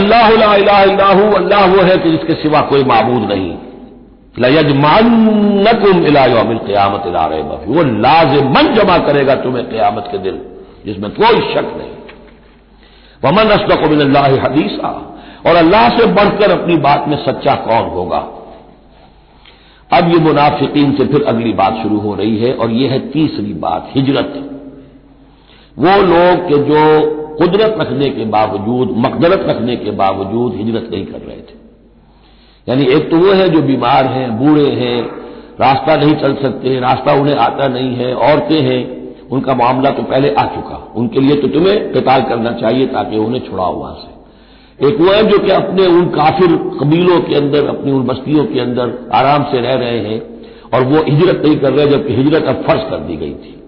[0.00, 0.82] अल्लाह अल्लाह
[1.34, 3.56] अल्लाह वो है कि जिसके सिवा कोई मबूद नहीं।
[4.38, 7.26] लयजमानकुम इलामिल क्यामत, इला
[7.66, 10.42] वो लाजमन जमा करेगा तुम्हें क्यामत के दिन,
[10.86, 11.90] जिसमें कोई शक नहीं।
[13.24, 15.06] वमन असदकुमिल्ला हदीसा।
[15.46, 18.18] और अल्लाह से बढ़कर अपनी बात में सच्चा कौन होगा?
[19.92, 23.52] अब ये मुनाफिकीन से फिर अगली बात शुरू हो रही है, और यह है तीसरी
[23.52, 24.50] बात, हिजरत।
[25.78, 31.18] वो लोग के जो कुदरत रखने के बावजूद, मकदरत रखने के बावजूद हिजरत नहीं कर
[31.18, 31.58] रहे थे।
[32.68, 35.02] यानी एक तो वो है जो बीमार हैं, बूढ़े हैं,
[35.60, 40.30] रास्ता नहीं चल सकते, रास्ता उन्हें आता नहीं है, औरतें हैं, उनका मामला तो पहले
[40.30, 45.00] आ चुका। उनके लिए तो तुम्हें कताल करना चाहिए ताकि उन्हें छुड़ाओ वहाँ से। एक
[45.00, 49.10] वो है जो कि अपने उन काफिर कबीलों के अंदर, अपनी उन बस्तियों के अंदर
[49.12, 50.20] आराम से रह रहे हैं
[50.74, 53.62] और वो हिजरत नहीं कर रहे जबकि हिजरत अब फ़र्ज़ कर दी गई थी।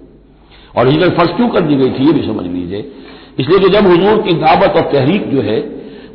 [0.79, 2.93] और हिजरत फ़र्ज़ क्यों कर दी गई थी, ये भी समझ लीजिए।
[3.39, 5.59] इसलिए कि जब हजूर की दावत और तहरीक जो है,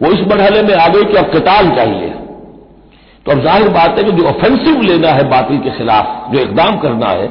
[0.02, 2.10] वो इस मरहले में आ गई कि अब कताल चाहिए।
[3.26, 6.78] तो अब ज़ाहिर बात है कि जो ऑफेंसिव लेना है बातिल के खिलाफ, जो इकदाम
[6.80, 7.28] करना है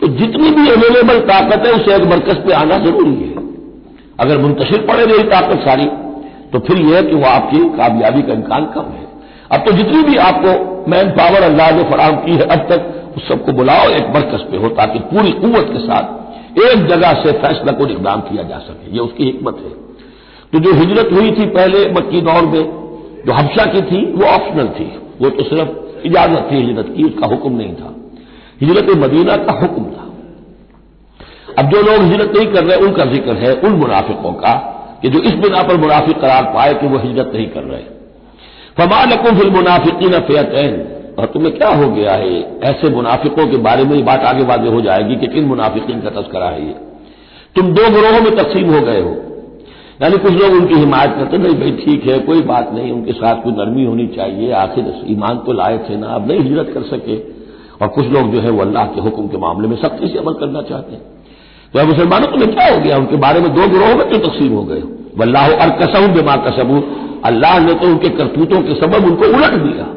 [0.00, 3.44] तो जितनी भी अवेलेबल ताकत है, उसे एक मरकज पे आना ज़रूरी है।
[4.20, 5.86] अगर मुंतशिर पड़े रही ताकत सारी
[6.52, 9.04] तो फिर यह है कि वह आपकी कामयाबी का इम्कान कम है।
[9.52, 10.50] अब तो जितनी भी आपको
[10.90, 14.56] मैन पावर अल्लाह ने फराम की है, अब तक उस सबको बुलाओ एक मरकज पे
[14.56, 16.04] हो, ताकि पूरी कुत के साथ
[16.56, 19.70] एक जगह से फैसला को इकदाम किया जा सके, ये उसकी हिकमत है।
[20.52, 22.62] तो जो हिजरत हुई थी पहले मक्की दौर में,
[23.26, 27.26] जो हफ्शा की थी, वो ऑप्शनल थी। वो तो सिर्फ़ इजाज़त थी हिजरत की, उसका
[27.26, 27.94] हुक्म नहीं था।
[28.60, 30.02] हिजरत मदीना का हुक्म था।
[31.58, 35.20] अब जो लोग हिजरत नहीं कर रहे, उनका ज़िक्र है उन मुनाफिकों का, कि जो
[35.20, 37.82] इस बिना पर मुनाफिक करार पाए कि वो हिजरत नहीं कर रहे।
[38.78, 42.60] फमालकुम फिल मुनाफिकी न फेतैन। और तुम्हें क्या हो गया है?
[42.60, 46.46] ऐसे मुनाफिकों के बारे में बात आगे वादे हो जाएगी कि किन मुनाफिकीन का तस्करा
[46.46, 46.74] है ये।
[47.56, 49.16] तुम दो ग्रोहों में तकसीम हो गए हो।
[50.02, 53.42] यानी कुछ लोग उनकी हिमायत करते नहीं भाई, ठीक है, कोई बात नहीं, उनके साथ
[53.42, 57.16] कोई नरमी होनी चाहिए, आखिर ईमान तो लाए थे ना, अब नहीं हिजरत कर सके।
[57.82, 60.32] और कुछ लोग जो है वो अल्लाह के हुक्म के मामले में सख्ती से अमल
[60.32, 61.02] करना चाहते हैं।
[61.74, 62.96] तो मुसलमानों, तुम्हें क्या हो गया?
[62.96, 64.88] उनके बारे में दो ग्रोहों में क्यों तकसीम हो गए हो?
[65.18, 66.82] वल्लाह अर कसम बेमा कसबू
[67.24, 69.95] अल्लाह ने तो उनके करतूतों के सबब उनको उलट दिया।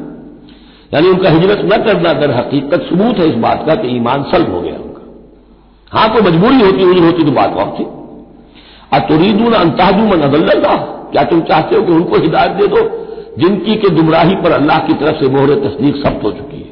[0.94, 4.54] यानी उनका हिजरत न करना दर हकीकत सबूत है इस बात का कि ईमान सल्ब
[4.54, 5.02] हो गया उनका।
[5.98, 7.84] हाँ, कोई मजबूरी होती, हुई होती तो बात और थी
[8.92, 10.76] अतुरीदून अंताजू मन अदल्ला
[11.12, 13.06] क्या तुम चाहते हो कि उनको हिदायत दे दो?
[13.38, 16.70] जिनकी के गुमराही पर अल्लाह की तरफ़ से मोहर तस्दीक सब्त हो चुकी है।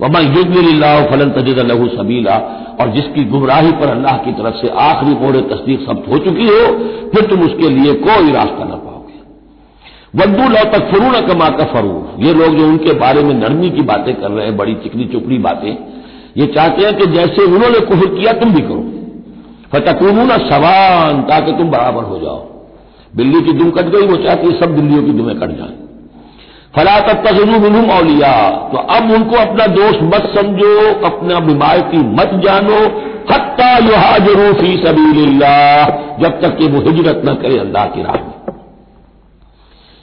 [0.00, 5.14] वमा युगल्ला फलन तजिद लहू सबीला। और जिसकी गुमराही पर अल्लाह की तरफ़ से आखिरी
[5.14, 6.66] मोहर तस्दीक सब्त हो चुकी हो,
[7.08, 8.91] फिर तुम उसके लिए कोई रास्ता न पाओ।
[10.14, 13.82] वद्दू लो तक फरू कमा का फरू ये लोग जो उनके बारे में नरमी की
[13.82, 15.76] बातें कर रहे हैं, बड़ी चिकनी चुपड़ी बातें,
[16.36, 18.82] ये चाहते हैं कि जैसे उन्होंने कुहर किया, तुम भी करो।
[19.72, 22.40] फतकूनू ना सवान, ताकि तुम बराबर हो जाओ।
[23.16, 25.74] बिल्ली की दुम कट गई, वो चाहती है सब बिल्लियों की दुमें कट जाए।
[26.76, 28.34] फला तब तजरू मिनू मौलिया
[28.72, 30.74] तो अब उनको अपना दोस्त मत समझो,
[31.04, 32.78] अपना बीमारी मत जानो।
[33.32, 35.88] हत्ता युहाजरू फ़ी सबीलिल्लाह,
[36.22, 38.41] जब तक कि वो हिजरत न करे अल्लाह की राह में।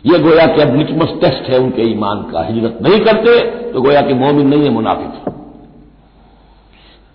[0.05, 3.39] यह गोया कि अब लिटमस टेस्ट है उनके ईमान का, हिजरत नहीं करते
[3.71, 5.33] तो गोया कि मोमिन नहीं है, मुनाफिक।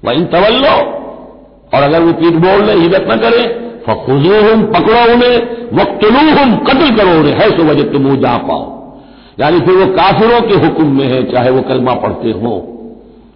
[0.04, 0.75] वह इन तवल्लो,
[1.75, 5.36] और अगर वो पीठ बोल लें, हिजरत न करें फखुजू हम पकड़ो उन्हें
[5.75, 8.62] वक्तलू हम कत्ल करो उन्हें, है सो वजह तुम जा पाओ।
[9.40, 12.60] यानी फिर वो काफिरों के हुक्म में है, चाहे वो कलमा पढ़ते हों।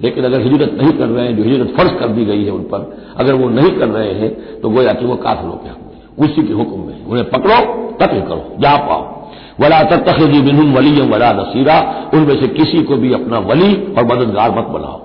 [0.02, 2.62] लेकिन अगर हिजरत नहीं कर रहे हैं, जो हिजरत फ़र्ज़ कर दी गई है उन
[2.62, 6.28] पर, अगर वो नहीं कर रहे हैं तो गोया कि वो काफिरों के हुक्म में
[6.28, 7.56] उसी के हुक्म में उन्हें पकड़ो,
[7.96, 9.17] कत्ल करो, जा पाओ।
[9.60, 14.50] वला तखजी बिन वली वला नसीरा, उनमें से किसी को भी अपना वली और मददगार
[14.50, 15.00] मत बनाओ।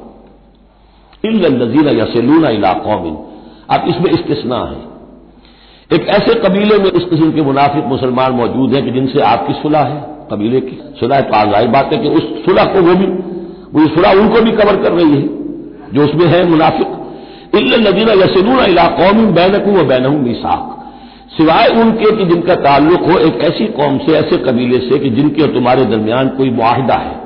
[1.25, 3.17] नजीरा या सेलूना इलाकौमिन
[3.69, 4.93] अब इसमें इस्तना है।
[5.93, 9.79] एक ऐसे कबीले में इस किस्म के मुनाफिक मुसलमान मौजूद हैं कि जिनसे आपकी सुलह
[9.79, 13.05] है, कबीले की। सुलह तो आजाही बात है कि उस सुलह को वो भी,
[13.73, 15.27] वो सुलह उनको भी कवर कर रही है,
[15.93, 16.87] जो उसमें है मुनाफिक।
[17.55, 20.72] इल्ल नदीना यसिलून इला कौम बैनकू व बैनहू मिसाक।
[21.33, 25.41] सिवाय उनके कि जिनका ताल्लुक हो, एक ऐसी कौम से, ऐसे कबीले से कि जिनके
[25.41, 27.21] और तुम्हारे दरमियान कोई मुआहदा है।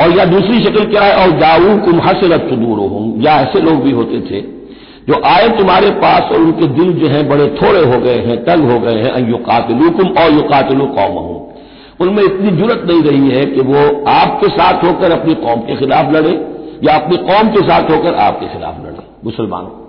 [0.00, 1.16] और या दूसरी शक्ल क्या है?
[1.16, 4.40] और जाऊ कुम हसरत दूर हूँ। या ऐसे लोग भी होते थे,
[5.08, 8.70] जो आए तुम्हारे पास और उनके दिल जो है बड़े थोड़े हो गए हैं, तंग
[8.70, 11.40] हो गए हैं यो कातिलू कुम और यो कातिलू कौम हूँ
[12.00, 16.14] उनमें इतनी ज़रूरत नहीं रही है कि वो आपके साथ होकर अपनी कौम के खिलाफ
[16.14, 16.32] लड़े,
[16.84, 19.81] या अपनी कौम के साथ होकर आपके खिलाफ लड़े। मुसलमानों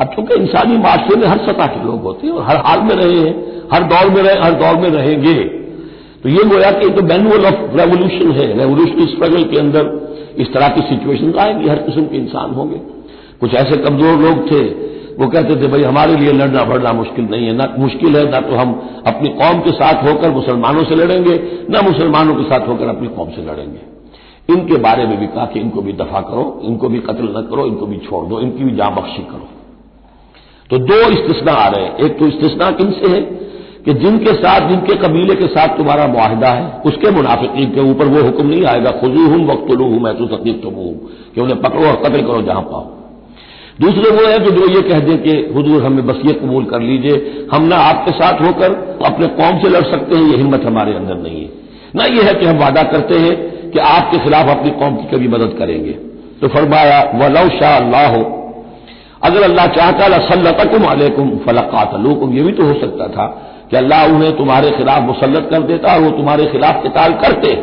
[0.00, 2.94] अब चूँकि इंसानी माशरे में हर सतह के लोग होते हैं, और हर हाल में
[2.94, 5.34] रहे हैं, हर दौर में रहे, हर दौर में रहेंगे।
[6.22, 10.06] तो ये गोया कि तो मैनुअल ऑफ़ रेवोल्यूशन है, रेवोल्यूशनरी स्ट्रगल के अंदर
[10.38, 12.76] इस तरह की सिचुएशन आएँगी, हर किस्म के इंसान होंगे।
[13.40, 14.60] कुछ ऐसे कमज़ोर लोग थे,
[15.14, 18.40] वो कहते थे, भाई, हमारे लिए लड़ना बढ़ना मुश्किल नहीं है, ना मुश्किल है, ना
[18.40, 22.88] तो हम अपनी कौम के साथ होकर मुसलमानों से लड़ेंगे, ना मुसलमानों के साथ होकर
[22.88, 23.96] अपनी कौम से लड़ेंगे।
[24.52, 27.66] इनके बारे में भी कहा कि इनको भी दफ़ा करो, इनको भी कत्ल न करो,
[27.66, 29.48] इनको भी छोड़ दो, इनकी भी जाँ बख्शी करो।
[30.70, 33.46] तो दो इस्तना आ रहे हैं। एक तो इस्तना किन से है?
[33.84, 38.22] कि जिनके साथ, जिनके कबीले के साथ तुम्हारा मुआहदा है, उसके मुनाफिकीन के ऊपर वो
[38.22, 41.86] हुक्म नहीं आएगा खुजू हूँ वक्तलू हूँ मैं तो तकलीफ़ तो हूँ कि उन्हें पकड़ो
[41.86, 42.82] और कतल करो जहाँ पाओ।
[43.80, 46.80] दूसरे वो है कि जो ये कह दें कि, हजूर हमें बस ये कबूल कर
[46.80, 50.94] लीजिए, हम ना आपके साथ होकर अपने कौम से लड़ सकते हैं, ये हिम्मत हमारे
[50.94, 51.50] अंदर नहीं है।
[51.96, 53.36] ना ये है कि हम वादा करते हैं
[53.70, 55.92] कि आपके खिलाफ अपनी कौम की कभी मदद करेंगे।
[56.40, 58.42] तो फरमाया, वलौ शाह अल्लाह हो
[59.26, 63.26] अगर अल्लाह चाहता लसल्लतकुम अलैकुम, फलकातलूकुम। ये भी तो हो सकता था
[63.70, 67.54] कि अल्लाह उन्हें तुम्हारे खिलाफ मुसलत कर देता और वो तुम्हारे खिलाफ किताल करते।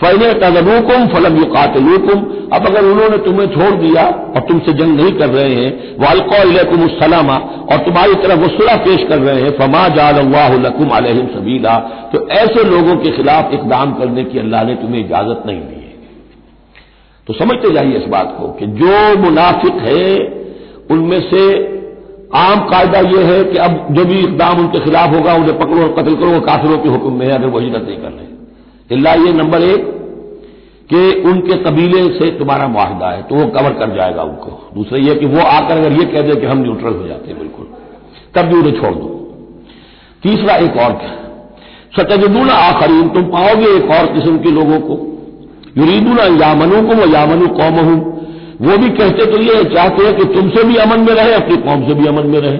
[0.00, 2.22] फैले तजलूकुम फलम युकातलूकुम।
[2.52, 7.36] अब अगर उन्होंने तुम्हें छोड़ दिया और तुमसे जंग नहीं कर रहे हैं वालकुम सलामा
[7.66, 11.76] और तुम्हारी तरफ़ वो सुलह पेश कर रहे हैं, फमा जालकुम अलहम सबीला।
[12.12, 15.90] तो ऐसे लोगों के खिलाफ इकदाम करने की अल्लाह ने तुम्हें इजाज़त नहीं दी है।
[17.26, 20.04] तो समझते जाइए इस बात को कि जो मुनाफिक है
[20.92, 21.42] उनमें से
[22.36, 25.94] आम कायदा यह है कि अब जो भी इकदाम उनके खिलाफ होगा, उन्हें पकड़ो और
[25.98, 28.30] कत्ल करो काफिरों के हुक्म में अगर वो हिजरत नहीं कर रहे
[28.90, 29.90] इल्ला ये नंबर एक
[30.90, 35.14] कि उनके कबीले से तुम्हारा मुआहदा है तो वो कवर कर जाएगा उनको। दूसरा यह
[35.14, 37.66] कि वो आकर अगर ये कह दे कि हम न्यूट्रल हो जाते हैं, बिल्कुल,
[38.34, 39.08] तब भी उन्हें छोड़ दो।
[40.22, 41.14] तीसरा एक और क्या?
[41.96, 44.94] सतजदूना आखरीन, तुम पाओगे एक और किस्म के लोगों को।
[45.78, 48.11] युरीदूना यामनू को वो यामनू कौम हूँ
[48.62, 51.86] वो भी कहते तो ये चाहते हैं कि तुमसे भी अमन में रहे, अपनी कौम
[51.86, 52.58] से भी अमन में रहे।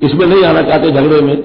[0.00, 1.36] इसमें नहीं आना चाहते झगड़े में।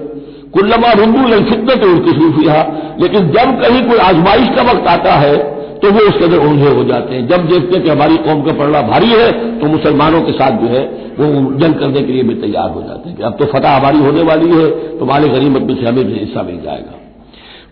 [0.54, 2.54] कुल्लमा रुंदू फितनत उनकी सूफिया
[3.00, 5.36] लेकिन जब कहीं कोई आजमाइश का वक्त आता है
[5.80, 8.52] तो वो उसके अंदर ऊंधे हो जाते हैं। जब देखते हैं कि हमारी कौम का
[8.54, 9.28] पड़ना भारी है
[9.60, 10.80] तो मुसलमानों के साथ जो है,
[11.18, 11.26] वो
[11.58, 14.22] जंग करने के लिए भी तैयार हो जाते हैं। कि अब तो फतह हमारी होने
[14.22, 14.66] वाली है
[14.98, 16.94] तो मालिक गरीबत में से हमें भी हिस्सा मिल जाएगा।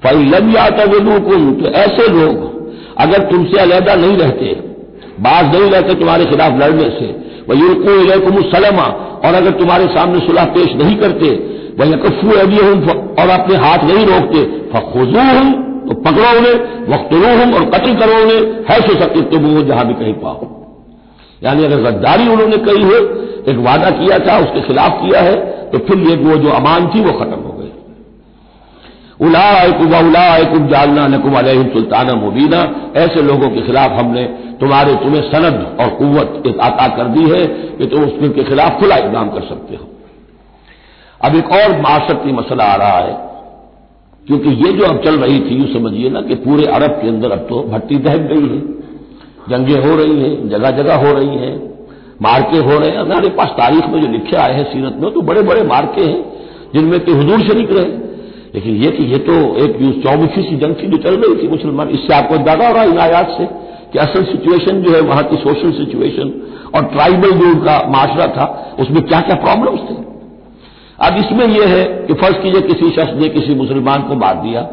[0.03, 2.47] फ़ाइल जाता वेदुकुम तो ऐसे लोग,
[2.99, 4.55] अगर तुमसे अलहदा नहीं रहते
[5.21, 7.07] बाज नहीं रहते तुम्हारे खिलाफ लड़ने से।
[7.49, 8.37] वह युरकू इलेकुम
[9.19, 11.29] और अगर तुम्हारे सामने सुलह पेश नहीं करते,
[11.79, 12.27] वही वह यकफू
[12.65, 15.49] हूँ और अपने हाथ नहीं रोकते फखुजू हूँ
[15.87, 16.55] तो पकड़ो उन्हें
[16.89, 18.41] वक्तरू हूँ और कत्ल करो उन्हें
[18.71, 20.49] है सो सकते तुम वो जहाँ भी कहीं पाओ।
[21.43, 23.01] यानी अगर गद्दारी उन्होंने कही है,
[23.49, 25.35] एक वादा किया था, उसके खिलाफ किया है
[25.71, 27.71] तो फिर ये वो जो अमान थी, वो खत्म हो गई।
[29.21, 32.61] उलाकुम उलाकुम जालना नकुम अलहम सुल्ताना मुबीना,
[32.97, 34.25] ऐसे लोगों के खिलाफ हमने
[34.61, 37.45] तुम्हारे तुम्हें सनद और कुत आता कर दी है
[37.79, 39.89] कि तुम उसके के खिलाफ खुला इकदाम कर सकते हो।
[41.21, 43.15] अब एक और माशरती मसला आ रहा है,
[44.27, 47.31] क्योंकि ये जो अब चल रही थी, यूँ समझिए ना कि पूरे अरब के अंदर
[47.33, 48.61] अब तो भट्टी दहक गई है।
[49.49, 51.55] जंगें हो रही हैं जगह जगह हो रही हैं,
[52.23, 55.21] मार्के हो रहे हैं। हमारे पास तारीख में जो लिखे आए हैं सीरत में तो
[55.23, 56.25] बड़े बड़े मार्के हैं,
[56.75, 58.05] जिनमें कि हजूर शरीक रहे
[58.55, 59.73] लेकिन ये कि ये तो एक
[60.03, 62.91] चौबीसी सी जंग थी जो चल रही थी मुसलमान, इससे आपको अंदाज़ा हो रहा है
[62.91, 63.49] इन आयात से।
[63.93, 66.33] कि असल सिचुएशन जो है, वहाँ की सोशल सिचुएशन
[66.75, 68.47] और ट्राइबल जो उनका माशरा था,
[68.81, 69.95] उसमें क्या क्या प्रॉब्लम्स थे?
[71.01, 74.67] अब इसमें यह है कि फ़र्ज़ कीजिए किसी शख्स ने किसी मुसलमान को मार दिया,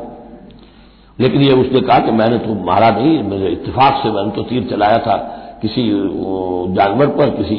[1.17, 4.67] लेकिन ये उसने कहा कि मैंने तो मारा नहीं, मेरे इतफाक से मैंने तो तीर
[4.69, 5.17] चलाया था,
[5.61, 5.89] किसी
[6.75, 7.57] जानवर पर, किसी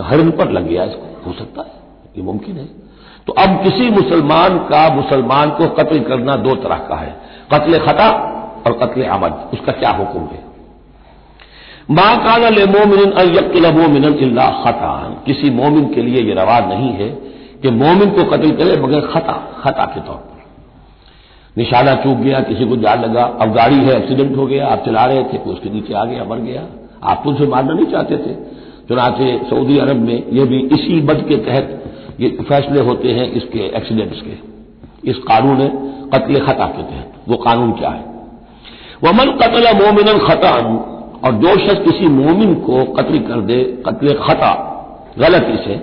[0.00, 1.72] हरण पर लग गया इसको। हो सकता है,
[2.16, 2.68] ये मुमकिन है।
[3.26, 7.16] तो अब किसी मुसलमान का मुसलमान को कत्ल करना दो तरह का है
[7.52, 8.08] कत्ल खता
[8.66, 10.44] और कत्ल आमद उसका क्या हुक्म है?
[11.90, 16.90] माँ काना ले मोमिन अयकिल मोमिन इल्ला खतान। किसी मोमिन के लिए यह रवा नहीं
[16.90, 17.08] है
[17.62, 20.40] कि मोमिन को कत्ल करे मगर खता खता के तौर पर।
[21.58, 25.04] निशाना चूक गया, किसी को जान लगा, अब गाड़ी है एक्सीडेंट हो गया, आप चला
[25.06, 26.62] रहे थे, कोई उसके नीचे आ गया, मर गया।
[27.04, 28.34] आप तो उसे मारना नहीं चाहते थे।
[28.88, 31.84] चुनाचे सऊदी अरब में यह भी इसी बद के तहत
[32.20, 34.50] ये फैसले होते हैं इसके एक्सीडेंट्स के।
[35.10, 35.68] इस कानून
[36.14, 38.04] कत्ल खता के तहत। वो कानून क्या है?
[39.04, 40.50] वमन कतल मोमिन खता
[41.20, 44.52] और जो शख्स किसी मोमिन को कत्ल कर दे, कत्ल खता,
[45.18, 45.76] गलती से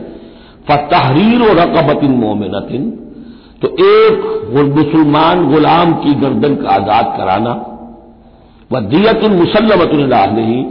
[0.67, 2.89] फतहरीर और रकबतिन मोमिनतिन
[3.61, 4.15] तो एक
[4.75, 7.53] मुसलमान गुलाम की गर्दन का आज़ाद कराना,
[8.71, 10.63] व दियत मुसलमतुल्ला नहीं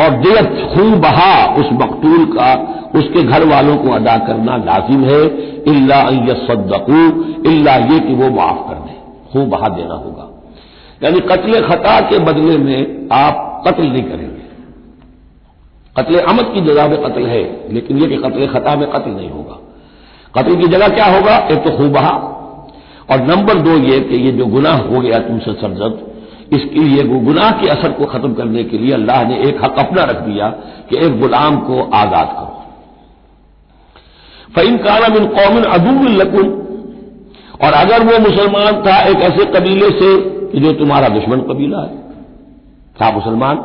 [0.00, 2.52] और दियत खून बहा उस मकतूल का,
[2.94, 5.22] उसके घर वालों को अदा करना लाजिम है,
[5.68, 6.00] इल्ला
[6.42, 7.00] सद्दकू
[7.50, 8.96] इल्ला ये कि वो माफ़ कर दें,
[9.32, 10.30] खून बहा देना होगा।
[11.02, 14.44] यानी कत्ल खता के बदले में आप कत्ल नहीं करेंगे।
[15.96, 19.30] कत्ल अमद की जगह में कत्ल है, लेकिन यह कि कत्ल खता में कत्ल नहीं
[19.30, 19.58] होगा।
[20.34, 21.36] कत्ल की जगह क्या होगा?
[21.36, 22.10] एक तो खूब बहा
[23.10, 25.98] और नंबर दो ये कि ये जो गुनाह हो गया तुमसे सरजद,
[26.52, 30.04] इसके लिए गुनाह के असर को खत्म करने के लिए अल्लाह ने एक हक अपना
[30.04, 30.48] रख दिया
[30.90, 32.54] कि एक गुलाम को आज़ाद करो।
[34.54, 36.48] फ़ैन काना बिन कौमिन लकुन
[37.62, 40.16] और अगर वो मुसलमान था एक ऐसे कबीले से
[40.52, 42.05] कि जो तुम्हारा दुश्मन कबीला है।
[42.98, 43.56] था मुसलमान,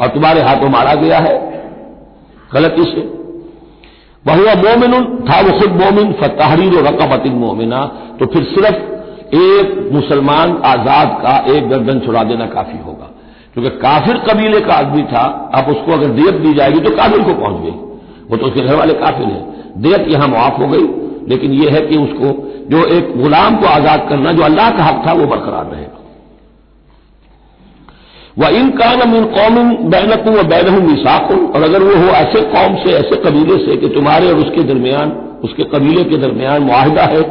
[0.00, 1.34] और तुम्हारे हाथों मारा गया है,
[2.50, 3.08] गलती से।
[4.24, 4.92] वह मोमिन
[5.26, 7.80] था वो खुद मोमिन, फतहरीर और रकबतिन मोमिना।
[8.20, 13.06] तो फिर सिर्फ़ एक मुसलमान आज़ाद का एक गर्दन छुड़ा देना काफ़ी होगा।
[13.54, 15.22] क्योंकि काफिर कबीले का आदमी था
[15.54, 17.70] अब उसको अगर देयत दी जाएगी तो काफिर को पहुँच गई
[18.30, 20.86] वो तो उसके घर वाले काफिर हैं। देयत यहाँ माफ़ हो गई,
[21.28, 22.28] लेकिन यह है कि उसको
[22.70, 25.99] जो एक गुलाम को आज़ाद करना, जो अल्लाह का हक था, वो बरकरार रहेगा।
[28.40, 29.56] वह इन कान इन कौम
[29.90, 33.88] बैनकू व बैनहू मिसाकुन। और अगर वो हो ऐसे कौम से, ऐसे कबीले से कि
[33.90, 35.10] तुम्हारे और उसके दरमियान,
[35.44, 37.22] उसके कबीले के दरमियान मुआहदा है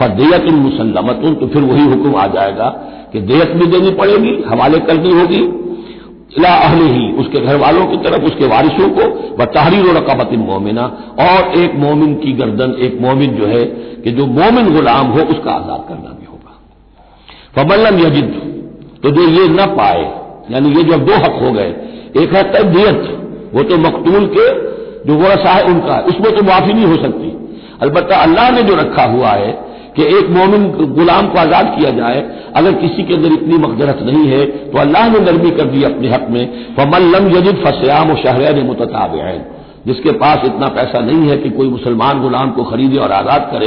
[0.00, 2.68] फदेयत मुसलमतुन तो फिर वही हुक्म आ जाएगा
[3.12, 5.42] कि देयत भी देनी पड़ेगी, हवाले करनी होगी।
[6.38, 9.04] इला अहले ही उसके घर वालों की तरफ़, उसके वारिसों को,
[9.36, 10.84] व तहरीर रकाबत मोमिना।
[11.20, 13.64] और एक मोमिन की गर्दन, एक मोमिन जो है
[14.04, 16.52] कि जो मोमिन गुलाम हो, उसका आज़ाद करना भी होगा।
[17.54, 18.34] फबल्लम यजिद
[19.02, 20.04] तो जो ये न पाए
[20.50, 21.68] यानी ये जो दो हक हो गए,
[22.16, 23.02] एक है तबियत
[23.54, 24.46] वो तो मकतूल के
[25.06, 27.30] जो वरसा है उनका, उसमें तो माफ़ी नहीं हो सकती।
[27.82, 29.52] अलबत् अल्लाह ने जो रखा हुआ है
[29.96, 30.62] कि एक मोमिन
[30.94, 32.22] गुलाम को आज़ाद किया जाए,
[32.56, 36.08] अगर किसी के अंदर इतनी मकदरत नहीं है तो अल्लाह ने नरमी कर दी अपने
[36.10, 36.44] हक में।
[36.76, 39.12] फमल्लम यजिद फसयाम और शहर मुतताब
[39.86, 43.66] जिसके पास इतना पैसा नहीं है कि कोई मुसलमान गुलाम को खरीदे और आज़ाद करे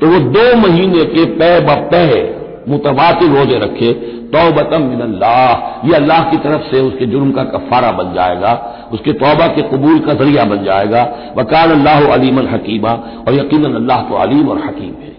[0.00, 1.50] तो वो दो महीने के पे
[1.90, 2.20] बे
[2.68, 3.90] मुतवातिर रोज़े रखे
[4.28, 8.52] तोबतम मिनल्लाह। ये अल्लाह की तरफ़ से उसके जुर्म का कफारा बन जाएगा,
[8.92, 11.02] उसके तोबा के कबूल का ज़रिया बन जाएगा।
[11.38, 12.92] वकाल अल्लाह अलीमन हकीमा,
[13.28, 15.12] और यकीन अल्लाह तो अलीम और हकीम है।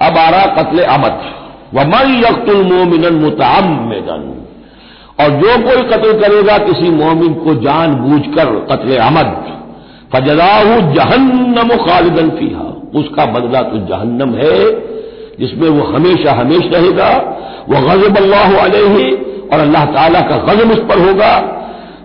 [0.00, 1.20] अब आ रहा कत्ल अमद।
[1.74, 4.22] वमन यकतुल मोमिन मुतामदन
[5.20, 9.36] और जो कोई कत्ल करेगा, किसी मोमिन को जान बूझ कर कत्ल अमद।
[10.14, 14.56] फजदाहू जहन्नम खालिदन फीहा। उसका बदला तो जहन्नम है,
[15.40, 17.10] जिसमें वो हमेशा हमेश रहेगा।
[17.68, 19.10] वह गजब अल्लाह अलही,
[19.52, 21.32] और अल्लाह ताला का गजब उस पर होगा।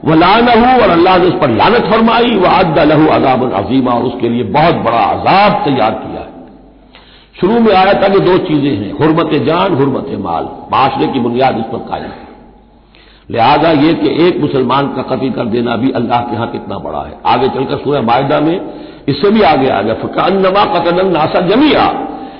[0.05, 4.03] वह लानहू और अल्लाह ने उस पर लानत फरमाई। वह अद्दा लहू अजाब अजीमा, और
[4.03, 6.33] उसके लिए बहुत बड़ा अजाब तैयार किया है।
[7.41, 11.57] शुरू में आया था कि दो चीज़ें हैं, हुरमत जान, हुरमत माल। माशरे की बुनियाद
[11.57, 12.23] इस पर कायम है।
[13.31, 16.99] लिहाजा यह कि एक मुसलमान का कत्ल कर देना भी अल्लाह के यहाँ कितना बड़ा
[16.99, 18.59] है। आगे चलकर सूर्य मायदा में,
[19.09, 21.85] इससे भी आगे आ गया। फकान नमा कतन नासा जमिया।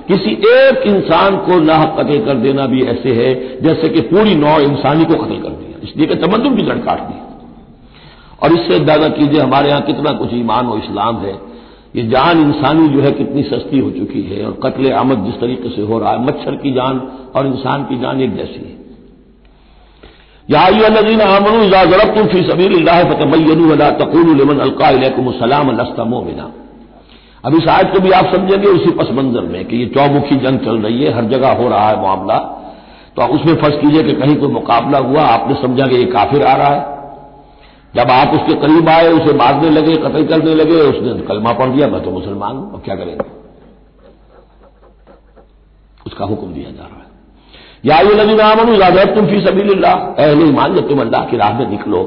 [0.08, 4.60] किसी एक इंसान को नाह कतल कर देना भी ऐसे है, जैसे कि पूरी नौ
[4.60, 7.20] इंसानी को कतल कर दिया। इसलिए कि तमद्दुन की जड़ काट दी।
[8.44, 11.56] और इससे अंदाज़ा कीजिए, हमारे यहाँ कितना कुछ ईमान और इस्लाम है।
[11.96, 15.70] ये जान इंसानी जो है कितनी सस्ती हो चुकी है, और कत्ल आमद जिस तरीके
[15.70, 18.86] से हो रहा है, मच्छर की जान और इंसान की जान एक जैसी है।
[20.52, 21.72] याजीन आमन
[25.74, 26.52] अलका बिना
[27.46, 30.60] अब इस आयत को भी आप समझेंगे, उसी पस मंजर में कि ये चौमुखी जंग
[30.60, 32.38] चल रही है, हर जगह हो रहा है मामला।
[33.16, 36.44] तो आप उसमें फ़र्ज़ कीजिए कि कहीं कोई मुकाबला हुआ, आपने समझा कि ये काफिर
[36.44, 36.94] आ रहा है।
[37.96, 41.88] जब आप उसके करीब आए, उसे मारने लगे, कतल करने लगे, उसने कलमा पढ़ दिया
[41.88, 43.30] मैं तो मुसलमान हूँ, अब क्या करेंगे?
[46.08, 47.04] उसका हुक्म दिया जा रहा है।
[47.86, 51.58] या ये नबी नामन ज़्यादा तुम फ़ी सभी अहले ईमान, जब तुम अल्लाह की राह
[51.60, 52.04] में निकलो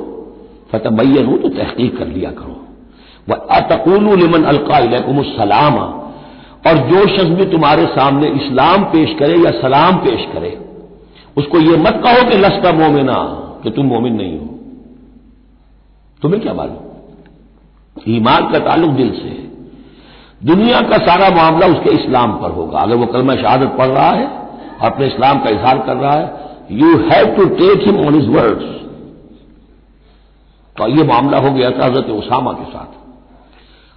[0.73, 2.65] फतः बैन तो तहकीक कर लिया करो।
[3.29, 4.79] वह अतकून अलका
[5.33, 5.77] सलाम।
[6.67, 10.51] और जो शख्स भी तुम्हारे सामने इस्लाम पेश करे या सलाम पेश करे,
[11.37, 13.15] उसको यह मत कहो कि लस्का मोमिना,
[13.63, 14.47] कि तुम मोमिन नहीं हो।
[16.23, 16.77] तुम्हें क्या मालूम?
[18.09, 19.47] ईमान का ताल्लुक दिल से है।
[20.45, 24.27] दुनिया का सारा मामला उसके इस्लाम पर होगा। अगर वो कलमा शहादत पढ़ रहा है
[24.27, 26.27] और अपने इस्लाम का इजहार कर रहा है
[26.73, 28.77] you have to take him on his words
[30.77, 32.91] तो ये मामला हो गया था हज़रत उसामा के साथ।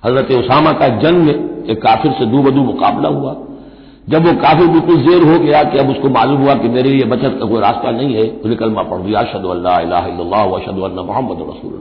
[0.03, 1.29] हज़रत उसामा का जंग
[1.69, 3.35] एक काफिर से दू बदू मुकाबला हुआ।
[4.09, 7.03] जब वो काफ़ी बिल्कुल जेर हो गया कि अब उसको मालूम हुआ कि मेरे लिए
[7.05, 9.45] बचत का कोई रास्ता नहीं है उसने कलमा पढ़ दिया अशद
[10.53, 11.75] वशद मोहम्मद रसूल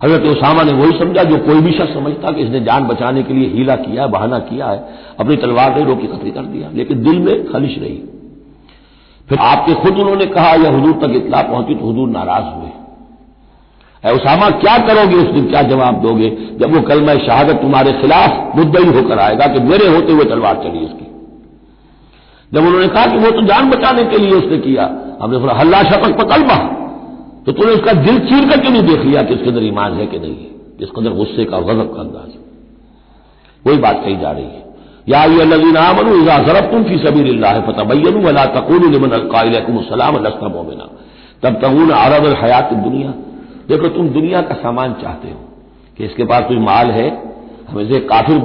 [0.00, 3.34] हज़रत उसामा ने वही समझा जो कोई भी शख्स समझता कि इसने जान बचाने के
[3.34, 4.78] लिए हीला किया है बहाना किया है,
[5.20, 7.98] अपनी तलवार ने रोकी खतरी कर दिया, लेकिन दिल में खलिश रही।
[9.28, 12.70] फिर आपके खुद उन्होंने कहा, यह हजूर तक इतला पहुँची तो हजूर नाराज़ हुए।
[14.04, 15.44] उसामा, क्या करोगे उस दिन?
[15.46, 16.28] क्या जवाब दोगे?
[16.60, 20.56] जब वो कल मैं शहादत तुम्हारे खिलाफ मुद्दई होकर आएगा कि मेरे होते हुए तलवार
[20.56, 21.06] चली उसकी।
[22.52, 24.84] जब उन्होंने कहा कि वो तो जान बचाने के लिए उसने किया,
[25.22, 26.56] हमने बोला, हल्ला शपक पकलमा
[27.46, 30.18] तो तूने उसका दिल चीर करके नहीं देख लिया कि उसके अंदर ईमान है कि
[30.18, 32.30] नहीं है इसके अंदर गुस्से का गजब का अंदाज
[33.66, 34.62] वही बात कही जा रही है।
[35.08, 40.48] या ये लजीन आमनु इजा जरब तुम फ़ी है फतबैन वला तकून लिमन अलकाम लस्ता
[40.48, 40.88] मोमिना।
[41.42, 43.14] तब तहून अरब हयात दुनिया
[43.68, 45.38] देखो, तुम दुनिया का सामान चाहते हो
[45.98, 47.08] कि इसके पास कोई माल है,
[47.68, 48.38] हम इसे काफिर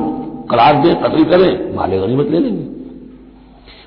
[0.52, 2.66] करार दें, कतल करें, माले गनीमत ले लेंगे।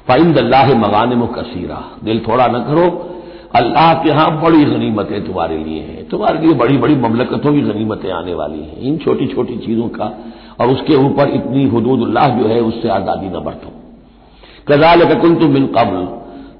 [0.08, 2.86] फाइन दल्लाह मगान कसीरा, दिल थोड़ा न करो,
[3.56, 8.10] अल्लाह के यहाँ बड़ी गनीमतें तुम्हारे लिए हैं, तुम्हारे लिए बड़ी बड़ी ममलकतों की गनीमतें
[8.12, 10.12] आने वाली हैं, इन छोटी छोटी चीज़ों का,
[10.60, 13.72] और उसके ऊपर इतनी हदूदुल्लाह जो है, उससे आज़ादी न बरतो।
[14.68, 16.06] कजाल तुम बिन कबल,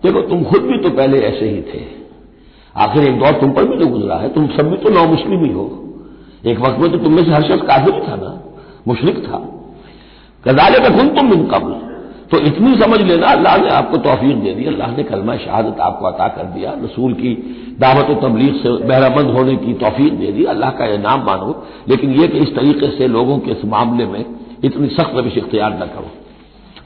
[0.03, 2.00] देखो, तुम खुद भी तो पहले ऐसे ही थे।
[2.75, 5.45] आखिर एक दौर तुम पर भी तो गुजरा है, तुम सब भी तो नौ मुस्लिम
[5.45, 5.65] ही हो।
[6.47, 8.41] एक वक्त में तो तुम में से हर शख्स काफिर था ना,
[8.89, 9.39] मुशरक था।
[10.45, 11.73] कजाल का कुन तुम बिन कबल।
[12.31, 16.07] तो इतनी समझ लेना, अल्लाह ने आपको तोफीक दे दी, अल्लाह ने कलमा शहादत आपको
[16.07, 17.35] अता कर दिया, रसूल की
[17.81, 22.27] दावत तबलीग से बहरामंद होने की तोफीक दे दी, अल्लाह का इनाम मानो। लेकिन यह
[22.27, 24.25] कि इस तरीके से लोगों के इस मामले में
[24.65, 26.11] इतनी सख्त रविश इख्तियार न करो।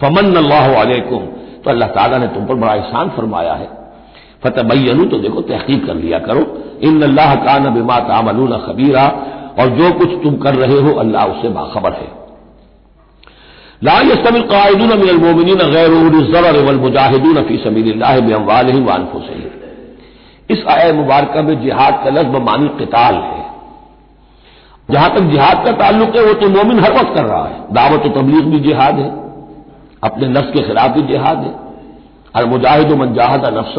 [0.00, 1.26] फमन अल्लाहकुम
[1.64, 3.83] तो अल्लाह ताला ने तुम पर बड़ा एहसान फरमाया है।
[4.44, 6.42] फतबैनू तो देखो तहकीक कर लिया करो
[6.82, 9.06] इन अल्लाह का न बिमा तामलून खबीरा
[9.60, 12.08] और जो कुछ तुम कर रहे हो अल्लाह उससे बाखबर है
[13.82, 15.90] ला यस्तमिल कायदून मिनलमोमिन गैर
[16.60, 18.02] वलमुजाहिदून फ़ी सबील
[20.50, 23.42] इस आय मुबारक में जिहाद का लफ्ज मानी किताल है
[24.88, 28.08] जहाँ तक जिहाद का ताल्लुक है वो तो मोमिन हर वक्त कर रहा है दावत
[28.16, 29.10] तबलीग भी जिहाद है
[30.02, 31.52] अपने नफ्स के खिलाफ भी जिहाद है
[32.34, 33.78] हर मुजाहिद मन जाहदा नफ्स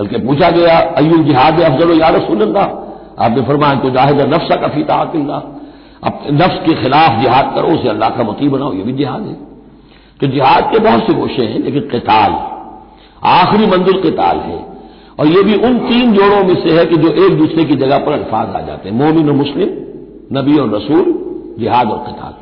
[0.00, 4.94] बल्कि पूछा गया अयुल जिहाद अफजल या रसूल आपने फरमाया तो जाहिद नफ्सा का फीता
[4.94, 5.42] आकिल्ला
[6.04, 9.34] अब नफ्स के खिलाफ जिहाद करो, उसे अल्लाह का मती बनाओ, ये भी जिहाद है।
[10.20, 12.32] तो जिहाद के बहुत से गोशे हैं, लेकिन किताल,
[13.24, 14.66] आखिरी मंजिल किताल है।
[15.18, 17.98] और ये भी उन तीन जोड़ों में से है कि जो एक दूसरे की जगह
[17.98, 19.68] पर अल्फाज आ जाते हैं, मोमिन और मुस्लिम,
[20.32, 21.04] नबी और रसूल,
[21.58, 22.34] जिहाद और कताल।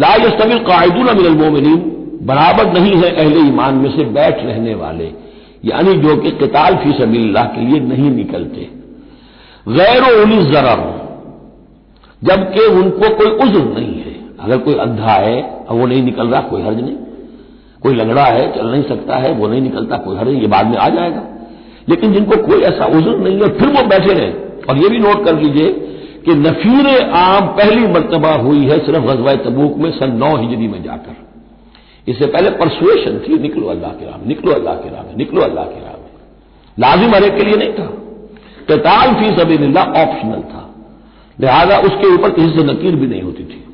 [0.00, 1.76] ला यस्तमिल कायदून अमिन मोमिन
[2.22, 5.12] बराबर नहीं है अहले ईमान में से बैठ रहने वाले।
[5.64, 8.68] यानी जो कि कताल फ़ी सबील्लाह के लिए नहीं निकलते।
[9.68, 10.98] गैर उली जरर
[12.24, 16.40] जबकि उनको कोई उज्र नहीं है। अगर कोई अंधा है और वो नहीं निकल रहा,
[16.40, 16.96] कोई हर्ज नहीं।
[17.82, 20.66] कोई लगड़ा है, चल नहीं सकता है, वो नहीं निकलता, कोई हर्ज नहीं, ये बाद
[20.66, 21.22] में आ जाएगा।
[21.88, 24.32] लेकिन जिनको कोई ऐसा उज्र नहीं है, फिर वो बैठे रहे।
[24.70, 25.72] और ये भी नोट कर लीजिए
[26.24, 30.82] कि नफीर आम पहली मरतबा हुई है सिर्फ़ गजवा तबूक में, सन नौ हिजरी में
[30.82, 31.27] जाकर।
[32.08, 35.80] इससे पहले परसुएशन थी, निकलो अल्लाह के राम, निकलो अल्लाह के राम, निकलो अल्लाह के
[35.80, 35.94] राम।
[36.78, 37.94] लाजिम हरे के लिए नहीं था।
[38.70, 40.74] कताल फ़ी सभी ऑप्शनल था।
[41.40, 43.64] लिहाजा उसके ऊपर किसी से नकीर भी नहीं होती थी।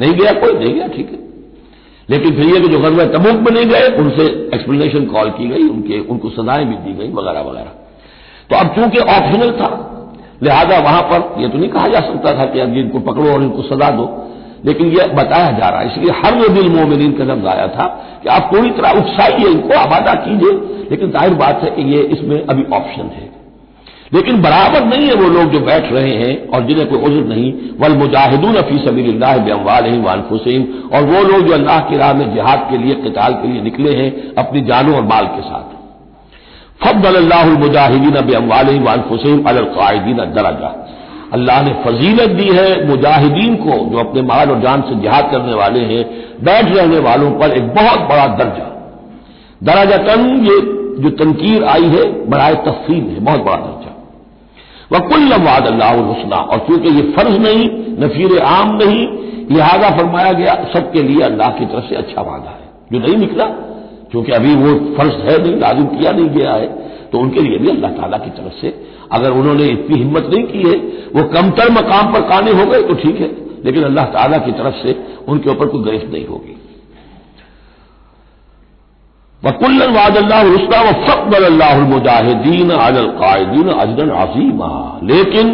[0.00, 1.24] नहीं गया कोई, नहीं गया, ठीक है।
[2.10, 5.68] लेकिन फिर ये कि जो गजब तबूक में नहीं गए, उनसे एक्सप्लेनेशन कॉल की गई,
[5.68, 7.70] उनके, उनको सजाएँ भी दी गई, वगैरह वगैरह।
[8.50, 9.90] तो अब चूँकि ऑप्शनल था,
[10.42, 13.42] लिहाजा वहाँ पर यह तो नहीं कहा जा सकता था कि अब इनको पकड़ो और
[13.42, 14.30] इनको सजा दो।
[14.64, 17.86] लेकिन यह बताया जा रहा है, इसलिए हर वो दिल मोमिन का लफ्ज आया था
[18.22, 20.52] कि आप पूरी तरह उत्साहिए, इनको आबादा कीजिए।
[20.90, 23.32] लेकिन ज़ाहिर बात है कि ये इसमें अभी ऑप्शन है।
[24.14, 27.52] लेकिन बराबर नहीं है वो लोग जो बैठ रहे हैं और जिन्हें कोई उज्र नहीं।
[27.80, 32.66] वल मुजाहिदून फ़ी सबील बेमवाल वानफुसैन और वो लोग जो अल्लाह की राह में जिहाद
[32.70, 35.72] के लिए, कताल के लिए निकले हैं अपनी जानों और माल के साथ।
[36.84, 40.70] फब्बल अल्लाहमुजाहिदीन बेमवाल वानफुसैन अलकायदीन दराजा।
[41.34, 45.54] अल्लाह ने फजीलत दी है मुजाहिदीन को, जो अपने माल और जान से जिहाद करने
[45.54, 46.02] वाले हैं।
[46.44, 48.68] बैठ रहने वालों पर एक बहुत बड़ा दर्जा।
[49.62, 50.56] दराजा तन ये
[51.02, 53.92] जो तनकीर आई है, बराए तफसील है, बहुत बड़ा दर्जा।
[54.92, 57.68] वकुल्ल वाद अल्लाहसना और चूँकि ये फ़र्ज़ नहीं,
[58.00, 59.06] नफीर आम नहीं,
[59.50, 63.44] लिहाजा फरमाया गया, सबके लिए अल्लाह की तरफ़ से अच्छा वादा है। जो नहीं निकला
[64.10, 66.66] क्योंकि अभी वो फ़र्ज़ है नहीं लागू किया नहीं गया है
[67.12, 68.68] तो उनके लिए भी अल्लाह ताला की तरफ़ से
[69.12, 70.76] अगर उन्होंने इतनी हिम्मत नहीं की है,
[71.16, 73.30] वो कमतर मकाम पर काने हो गए तो ठीक है,
[73.64, 74.96] लेकिन अल्लाह ताला की तरफ़ से
[75.28, 76.56] उनके ऊपर कोई गिरफ्त नहीं होगी।
[79.42, 85.52] वकुल्ल वादल्लास्ता व फ़कबल अल्लाहमुजाहिदीन अलकायदीन अजरन अजीमा। लेकिन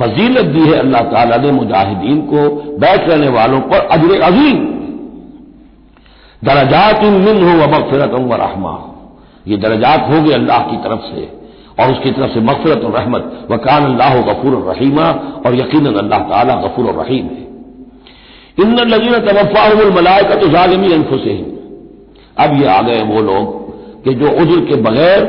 [0.00, 4.58] फजीलत दी है अल्लाह ताला ने मुजाहिदीन को बैठ रहने वालों पर अजर अजीम।
[6.42, 8.74] दरजात मिन हो व मगफरत व रहमा।
[9.48, 11.41] ये दरजात होंगे अल्लाह की तरफ़ से।
[11.82, 15.06] और उसकी तरफ़ से मफरत और रहमत। वकान अल्लाह गफूर रहीमा
[15.46, 17.44] और यकीन अल्लाह ताला गफूर रहीम है।
[18.58, 21.36] इन लजीन तवफ़ामलाय का तो जालमी अनफुसे
[22.38, 23.60] अब ये आ गए वो लोग
[24.04, 25.20] कि जो उज्र के बगैर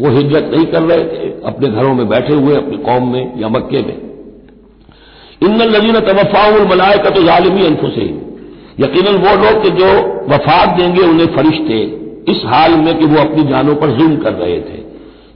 [0.00, 3.48] वो हिजरत नहीं कर रहे थे, अपने घरों में बैठे हुए, अपनी कौम में या
[3.48, 3.96] मक्के में।
[5.42, 8.06] इन लजीन तवफ़ामलाय का तो जालमी अनफुसे
[8.80, 9.88] यकीन वो लोग जो
[10.28, 11.78] वफात देंगे उन्हें फरिश्ते,
[12.32, 14.78] इस हाल में कि वो अपनी जानों पर जुल्म कर रहे थे।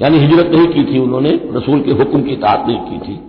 [0.03, 3.21] यानी हिजरत नहीं की थी उन्होंने, रसूल के हुक्म की तात नहीं की थी।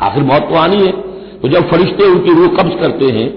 [0.00, 0.92] आखिर मौत तो आनी है।
[1.40, 3.30] तो जब फरिश्ते उनकी रूह कब्ज करते हैं,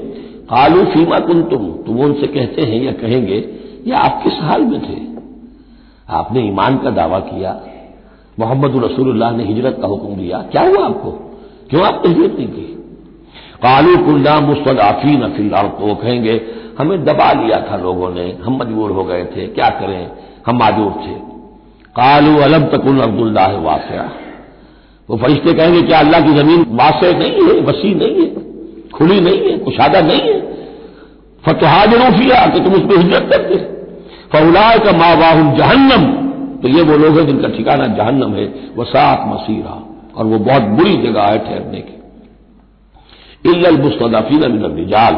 [0.46, 3.50] कालू फीमा कुन तुम तो वो उनसे कहते हैं या कहेंगे,
[3.88, 5.22] या आप किस हाल में थे?
[6.10, 7.62] आपने ईमान का दावा किया।
[8.40, 11.12] मोहम्मद रसूलुल्लाह ने हिजरत का हुक्म दिया। क्या हुआ आपको?
[11.70, 12.78] क्यों आपने हिजरत नहीं की?
[13.64, 16.42] कालू कुल्ला मुस्तदाफी नफिल तो कहेंगे,
[16.80, 20.12] हमें दबा लिया था लोगों ने, हम मजबूर हो गए थे। क्या करें?
[20.48, 21.31] हम माजूर थे।
[21.96, 24.12] कालू अलम तकुल अब्दुल्ला वासया।
[25.10, 28.28] वो फरिश्ते कहेंगे, क्या अल्लाह की ज़मीन वासे नहीं है, वसी नहीं है,
[28.90, 30.42] खुली नहीं है, कुशादा नहीं है?
[31.46, 33.56] फतहाजरूफिया कि तुम उसमें हिजरत करते।
[34.32, 36.06] फौलाए का माँ वाहुम जहन्नम।
[36.62, 40.62] तो ये वो लोग हैं जिनका ठिकाना जहन्नम है वह सात मसीरा। और वो बहुत
[40.62, 41.96] बुरी जगह है ठहरने की।
[43.50, 45.14] इल्ल मुस्तदाफीन मिन रिजाल।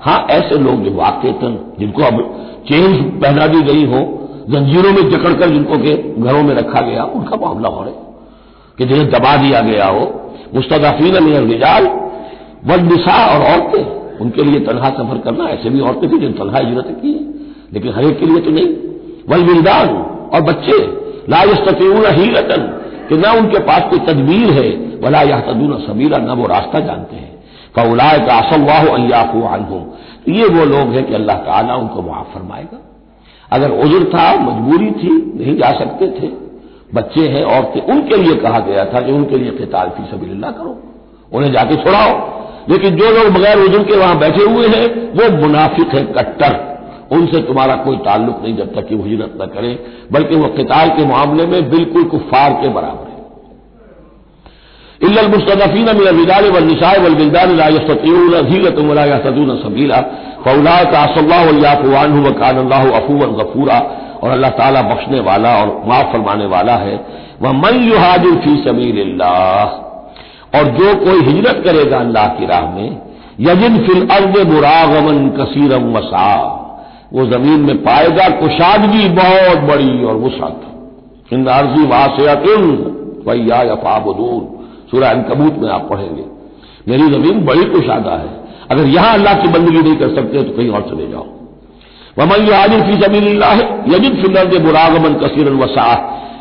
[0.00, 2.20] हाँ ऐसे लोग जो वाकता जिनको अब
[2.68, 4.15] चेंज पहना दी गई हो
[4.50, 7.92] जंजीरों में जकड़कर जिनको के घरों में रखा गया, उनका मामला हो रहा
[8.78, 11.16] कि जिन्हें दबा दिया गया हो, मुस्तदाफीन
[11.50, 11.86] रिजाल
[12.64, 13.84] वनिसा और औरतें,
[14.18, 17.20] उनके लिए तनहा सफ़र करना, ऐसे भी औरतें थी जिन तनहा इजरत की है,
[17.72, 18.66] लेकिन हर एक के लिए तो नहीं।
[19.28, 19.88] वल विलदान
[20.32, 20.78] और बच्चे,
[21.28, 22.62] ला यस्तून ही रतन
[23.08, 24.70] कि ना उनके पास कोई तदबीर है,
[25.04, 27.44] वला यह तदून सबीरा न वो रास्ता जानते हैं।
[27.76, 29.82] फौलाए का असवाह अयाफू अनहुम।
[30.26, 32.95] तो ये वो लोग हैं कि अल्लाह ताला उनको मुआफ फरमाएगा।
[33.52, 36.46] अगर उजुर था, मजबूरी थी, नहीं जा सकते थे।
[36.94, 40.82] बच्चे हैं, औरतें, उनके लिए कहा गया था कि उनके लिए किताल फ़ी सबील्ला करो।
[41.32, 42.36] उन्हें जाके छोड़ाओ।
[42.68, 46.76] लेकिन जो लोग बगैर उजुर के वहाँ बैठे हुए हैं, वो मुनाफिक है, कट्टर।
[47.12, 49.78] उनसे तुम्हारा कोई ताल्लुक नहीं, जब तक कि वो हिजरत न करें,
[50.12, 53.16] बल्कि वह किताल के मामले में बिल्कुल कुफार के बराबर है।
[55.02, 60.04] इल्लमुस्तफ़ीन मिन रिजाल व निशाए वल बिलदान ला यस्ततीऊन हीरतुम वला यहतदून सबीला।
[60.46, 63.78] फौला का असल्लाहु व कान अल्लाह अफूवन गफूरा,
[64.16, 66.94] और अल्लाह ताला बख्शने वाला और माफ़ फरमाने वाला है।
[67.42, 72.88] वह मन युहाजिर फ़ी सबीलिल्लाह और जो कोई हिजरत करेगा अल्लाह की राह में,
[73.40, 76.28] यजिन फिल अर्द मुरागमन कसीरम वसा
[77.12, 82.64] वो ज़मीन में पाएगा कुशादगी बहुत बड़ी और वसत इन अर्जी वासियातिन
[83.28, 84.42] वैया यफाबदून
[84.90, 86.24] सूर्य अनकबूत में आप पढ़ेंगे।
[86.88, 90.70] मेरी ज़मीन बड़ी कुशादा है। अगर यहाँ अल्लाह की बंदगी नहीं कर सकते तो कहीं
[90.70, 91.26] और चले जाओ।
[92.18, 93.24] वमन याजिर फ़ी ज़मीन
[93.94, 95.88] यजिद फिलर मुरागमन कसीरन वसा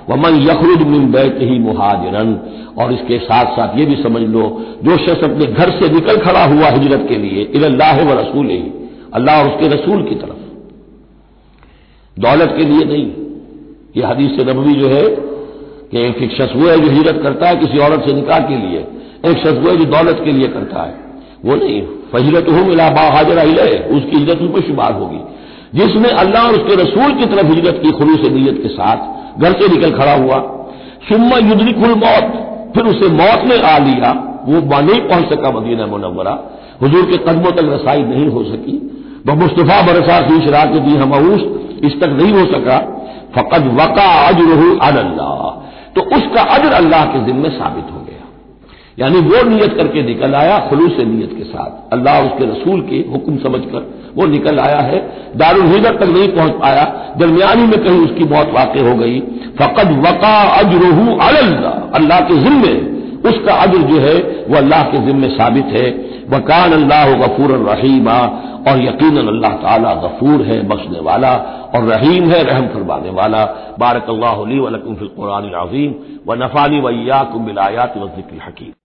[0.10, 2.30] वमन यखरुज मिन बैत ही मुहाजिरन।
[2.78, 4.42] और इसके साथ साथ ये भी समझ लो,
[4.84, 8.64] जो शख्स अपने घर से निकल खड़ा हुआ हिजरत के लिए इल्लाह व रसूल ही
[9.14, 10.42] अल्लाह और उसके रसूल की तरफ़।
[12.18, 13.08] दौलत के लिए नहीं।
[13.96, 15.06] ये हदीस से नबवी जो है
[15.88, 18.80] कि एक शख्स वो है जो हिजरत करता है किसी औरत से निकाह के लिए,
[19.26, 21.05] एक शख्स वो है जो दौलत के लिए करता है।
[21.46, 21.82] वो नहीं
[22.14, 23.40] फजीलत हो मिला बा हाजर
[23.92, 25.20] उसकी हिजरत उस पर शुमार होगी।
[25.76, 29.52] जिसने अल्लाह और उसके रसूल की तरफ़ हिजरत की, खुलू से नीयत के साथ, घर
[29.52, 30.38] से निकल खड़ा हुआ,
[31.10, 32.32] सुम्मा युद्रिकुल मौत,
[32.76, 34.12] फिर उसे मौत ने आ लिया,
[34.46, 36.36] वो माँ नहीं पहुँच सका मदीना मुनवरा
[36.84, 38.78] हजूर के कदमों तक रसाई नहीं हो सकी।
[39.28, 41.14] वह मुस्तफ़ा बरसा की शराक दी हम
[41.84, 42.78] इस तक नहीं हो सका।
[43.36, 45.40] फ़कत वका अजरहू अल्लाह
[45.96, 48.05] तो उसका अजर अल्लाह के जिम्मे साबित हो
[49.00, 53.38] यानी वो नियत करके निकल आया खलूस नीयत के साथ। अल्लाह उसके रसूल के हुक्म
[53.38, 55.00] समझकर वो निकल आया है।
[55.36, 59.20] दारुल तक नहीं पहुँच पाया। दरमियानी में कहीं उसकी मौत वाक़ हो गई।
[59.60, 62.96] फ़कत वका अजरहू अल्लाह अल्लाह के जिम्मे,
[63.30, 65.90] उसका अजर जो है वह अल्लाह के जिम्मे साबित है।
[66.30, 71.36] वकान अल्लाह गफूर रहीमा। और यकीन अल्लाह ताला गफूर है, बख्शने वाला।
[71.76, 73.44] और रहीम है, रहम फरमाने वाला।
[73.80, 75.94] बारक अल्लाकुम अजीम।
[76.28, 78.85] व नफानी वैयाकुम बिलायात वजिक्र हकीम।